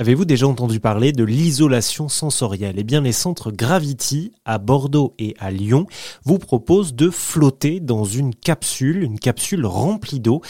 Avez-vous 0.00 0.24
déjà 0.24 0.46
entendu 0.46 0.78
parler 0.78 1.10
de 1.10 1.24
l'isolation 1.24 2.08
sensorielle? 2.08 2.76
Eh 2.78 2.84
bien, 2.84 3.00
les 3.00 3.10
centres 3.10 3.50
Gravity 3.50 4.30
à 4.44 4.58
Bordeaux 4.58 5.12
et 5.18 5.34
à 5.40 5.50
Lyon 5.50 5.88
vous 6.24 6.38
proposent 6.38 6.94
de 6.94 7.10
flotter 7.10 7.80
dans 7.80 8.04
une 8.04 8.32
capsule, 8.32 9.02
une 9.02 9.18
capsule 9.18 9.66
remplie 9.66 10.20
d'eau. 10.20 10.40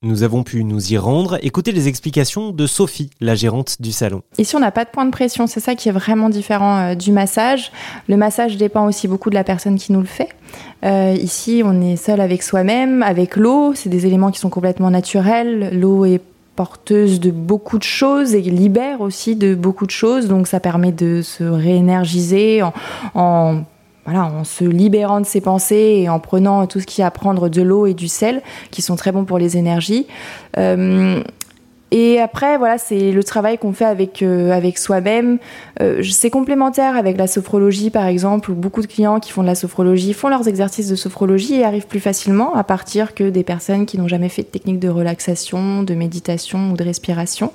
Nous 0.00 0.22
avons 0.22 0.44
pu 0.44 0.64
nous 0.64 0.94
y 0.94 0.96
rendre. 0.96 1.38
Écoutez 1.42 1.72
les 1.72 1.88
explications 1.88 2.52
de 2.52 2.66
Sophie, 2.66 3.10
la 3.20 3.34
gérante 3.34 3.82
du 3.82 3.92
salon. 3.92 4.22
Ici, 4.38 4.56
on 4.56 4.60
n'a 4.60 4.70
pas 4.70 4.86
de 4.86 4.90
point 4.90 5.04
de 5.04 5.10
pression. 5.10 5.46
C'est 5.46 5.60
ça 5.60 5.74
qui 5.74 5.90
est 5.90 5.92
vraiment 5.92 6.30
différent 6.30 6.78
euh, 6.78 6.94
du 6.94 7.12
massage. 7.12 7.72
Le 8.08 8.16
massage 8.16 8.56
dépend 8.56 8.86
aussi 8.86 9.08
beaucoup 9.08 9.28
de 9.28 9.34
la 9.34 9.44
personne 9.44 9.76
qui 9.76 9.92
nous 9.92 10.00
le 10.00 10.06
fait. 10.06 10.30
Euh, 10.86 11.14
ici, 11.20 11.60
on 11.62 11.82
est 11.82 11.96
seul 11.96 12.18
avec 12.18 12.42
soi-même, 12.42 13.02
avec 13.02 13.36
l'eau. 13.36 13.74
C'est 13.74 13.90
des 13.90 14.06
éléments 14.06 14.30
qui 14.30 14.40
sont 14.40 14.48
complètement 14.48 14.90
naturels. 14.90 15.78
L'eau 15.78 16.06
est 16.06 16.22
porteuse 16.56 17.20
de 17.20 17.30
beaucoup 17.30 17.78
de 17.78 17.84
choses 17.84 18.34
et 18.34 18.40
libère 18.40 19.00
aussi 19.00 19.36
de 19.36 19.54
beaucoup 19.54 19.86
de 19.86 19.90
choses. 19.90 20.26
Donc 20.26 20.48
ça 20.48 20.58
permet 20.58 20.92
de 20.92 21.22
se 21.22 21.44
réénergiser 21.44 22.62
en, 23.14 23.62
se 24.44 24.64
libérant 24.64 25.20
de 25.20 25.26
ses 25.26 25.40
pensées 25.40 26.00
et 26.02 26.08
en 26.08 26.18
prenant 26.18 26.66
tout 26.66 26.80
ce 26.80 26.86
qui 26.86 27.02
a 27.02 27.06
à 27.06 27.10
prendre 27.10 27.48
de 27.48 27.62
l'eau 27.62 27.86
et 27.86 27.94
du 27.94 28.08
sel, 28.08 28.42
qui 28.70 28.82
sont 28.82 28.96
très 28.96 29.12
bons 29.12 29.24
pour 29.24 29.38
les 29.38 29.56
énergies. 29.56 30.06
Euh, 30.56 31.22
et 31.92 32.20
après, 32.20 32.58
voilà, 32.58 32.78
c'est 32.78 33.12
le 33.12 33.22
travail 33.22 33.58
qu'on 33.58 33.72
fait 33.72 33.84
avec, 33.84 34.20
euh, 34.22 34.50
avec 34.50 34.76
soi-même. 34.76 35.38
Euh, 35.80 36.02
c'est 36.02 36.30
complémentaire 36.30 36.96
avec 36.96 37.16
la 37.16 37.28
sophrologie, 37.28 37.90
par 37.90 38.06
exemple, 38.06 38.50
où 38.50 38.54
beaucoup 38.54 38.82
de 38.82 38.88
clients 38.88 39.20
qui 39.20 39.30
font 39.30 39.42
de 39.42 39.46
la 39.46 39.54
sophrologie 39.54 40.12
font 40.12 40.28
leurs 40.28 40.48
exercices 40.48 40.88
de 40.88 40.96
sophrologie 40.96 41.54
et 41.54 41.64
arrivent 41.64 41.86
plus 41.86 42.00
facilement 42.00 42.54
à 42.54 42.64
partir 42.64 43.14
que 43.14 43.30
des 43.30 43.44
personnes 43.44 43.86
qui 43.86 43.98
n'ont 43.98 44.08
jamais 44.08 44.28
fait 44.28 44.42
de 44.42 44.48
technique 44.48 44.80
de 44.80 44.88
relaxation, 44.88 45.84
de 45.84 45.94
méditation 45.94 46.72
ou 46.72 46.76
de 46.76 46.82
respiration. 46.82 47.52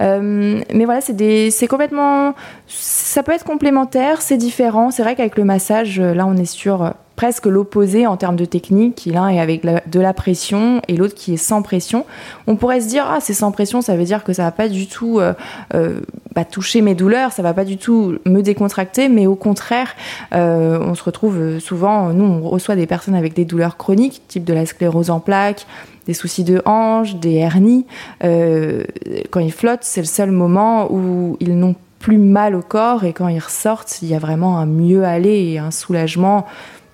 Euh, 0.00 0.60
mais 0.72 0.84
voilà, 0.84 1.00
c'est 1.00 1.68
complètement. 1.68 2.34
Ça 2.68 3.24
peut 3.24 3.32
être 3.32 3.44
complémentaire, 3.44 4.22
c'est 4.22 4.36
différent. 4.36 4.92
C'est 4.92 5.02
vrai 5.02 5.16
qu'avec 5.16 5.36
le 5.36 5.44
massage, 5.44 6.00
là, 6.00 6.24
on 6.26 6.36
est 6.36 6.44
sur 6.44 6.94
presque 7.16 7.46
l'opposé 7.46 8.06
en 8.06 8.16
termes 8.16 8.36
de 8.36 8.44
technique. 8.44 9.08
L'un 9.10 9.28
est 9.28 9.40
avec 9.40 9.64
de 9.64 10.00
la 10.00 10.12
pression 10.12 10.80
et 10.86 10.96
l'autre 10.96 11.14
qui 11.14 11.34
est 11.34 11.38
sans 11.38 11.62
pression. 11.62 12.04
On 12.46 12.56
pourrait 12.56 12.80
se 12.80 12.88
dire, 12.88 13.06
ah, 13.08 13.18
c'est 13.20 13.34
sans 13.34 13.50
pression, 13.50 13.80
ça 13.80 13.96
veut 13.96 14.04
dire 14.04 14.22
que 14.22 14.34
ça 14.34 14.44
va 14.44 14.52
pas 14.52 14.68
du 14.68 14.86
tout 14.86 15.18
euh, 15.18 15.32
euh, 15.74 16.00
bah, 16.34 16.44
toucher 16.44 16.82
mes 16.82 16.94
douleurs, 16.94 17.32
ça 17.32 17.42
va 17.42 17.54
pas 17.54 17.64
du 17.64 17.78
tout 17.78 18.18
me 18.26 18.42
décontracter, 18.42 19.08
mais 19.08 19.26
au 19.26 19.34
contraire, 19.34 19.94
euh, 20.34 20.78
on 20.80 20.94
se 20.94 21.02
retrouve 21.02 21.58
souvent, 21.58 22.12
nous, 22.12 22.24
on 22.24 22.48
reçoit 22.48 22.76
des 22.76 22.86
personnes 22.86 23.14
avec 23.14 23.34
des 23.34 23.46
douleurs 23.46 23.78
chroniques, 23.78 24.22
type 24.28 24.44
de 24.44 24.52
la 24.52 24.66
sclérose 24.66 25.10
en 25.10 25.20
plaques, 25.20 25.66
des 26.06 26.14
soucis 26.14 26.44
de 26.44 26.62
hanche, 26.66 27.16
des 27.16 27.34
hernies. 27.34 27.86
quand 28.20 29.40
ils 29.40 29.52
flottent, 29.52 29.82
c'est 29.82 30.02
le 30.02 30.06
seul 30.06 30.30
moment 30.30 30.92
où 30.92 31.36
ils 31.40 31.58
n'ont 31.58 31.74
plus 31.98 32.18
mal 32.18 32.54
au 32.54 32.62
corps 32.62 33.04
et 33.04 33.12
quand 33.12 33.26
ils 33.26 33.40
ressortent, 33.40 33.98
il 34.02 34.08
y 34.08 34.14
a 34.14 34.18
vraiment 34.18 34.58
un 34.58 34.66
mieux 34.66 35.04
aller 35.04 35.50
et 35.50 35.58
un 35.58 35.72
soulagement 35.72 36.46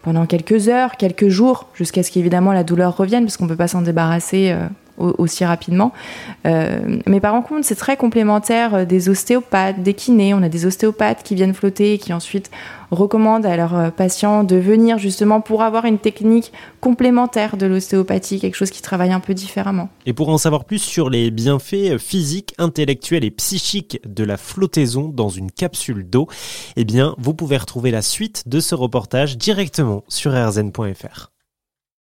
pendant 0.02 0.26
quelques 0.26 0.68
heures, 0.68 0.96
quelques 0.96 1.28
jours, 1.28 1.68
jusqu'à 1.74 2.02
ce 2.02 2.10
qu'évidemment 2.10 2.52
la 2.52 2.64
douleur 2.64 2.96
revienne, 2.96 3.24
parce 3.24 3.36
qu'on 3.36 3.44
ne 3.44 3.50
peut 3.50 3.56
pas 3.56 3.68
s'en 3.68 3.82
débarrasser 3.82 4.50
euh, 4.50 4.66
aussi 4.98 5.44
rapidement. 5.44 5.92
Euh, 6.46 6.98
mais 7.06 7.20
par 7.20 7.32
contre, 7.42 7.64
c'est 7.64 7.76
très 7.76 7.96
complémentaire 7.96 8.74
euh, 8.74 8.84
des 8.84 9.08
ostéopathes, 9.08 9.82
des 9.82 9.94
kinés. 9.94 10.34
On 10.34 10.42
a 10.42 10.48
des 10.48 10.66
ostéopathes 10.66 11.22
qui 11.22 11.34
viennent 11.34 11.54
flotter 11.54 11.94
et 11.94 11.98
qui 11.98 12.12
ensuite 12.12 12.50
recommandent 12.90 13.46
à 13.46 13.56
leurs 13.56 13.76
euh, 13.76 13.90
patients 13.90 14.44
de 14.44 14.56
venir 14.56 14.98
justement 14.98 15.40
pour 15.40 15.62
avoir 15.62 15.84
une 15.86 15.98
technique 15.98 16.52
complémentaire 16.80 17.56
de 17.56 17.66
l'ostéopathie, 17.66 18.38
quelque 18.38 18.56
chose 18.56 18.70
qui 18.70 18.82
travaille 18.82 19.12
un 19.12 19.20
peu 19.20 19.34
différemment. 19.34 19.88
Et 20.06 20.12
pour 20.12 20.28
en 20.28 20.38
savoir 20.38 20.64
plus 20.64 20.78
sur 20.78 21.08
les 21.10 21.30
bienfaits 21.30 21.98
physiques, 21.98 22.54
intellectuels 22.58 23.24
et 23.24 23.30
psychiques 23.30 24.00
de 24.06 24.24
la 24.24 24.36
flottaison 24.36 25.08
dans 25.08 25.28
une 25.30 25.50
capsule 25.50 26.08
d'eau, 26.08 26.28
eh 26.76 26.84
bien, 26.84 27.14
vous 27.18 27.34
pouvez 27.34 27.56
retrouver 27.56 27.90
la 27.90 28.02
suite 28.02 28.44
de 28.46 28.60
ce 28.60 28.74
reportage 28.74 29.38
directement 29.38 30.04
sur 30.08 30.32
rzn.fr. 30.32 31.31